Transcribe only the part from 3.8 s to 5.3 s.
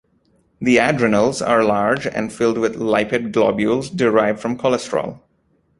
derived from cholesterol.